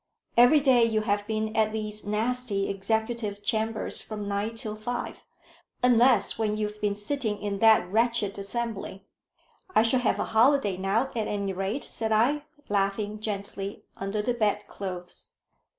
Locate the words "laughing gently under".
12.67-14.23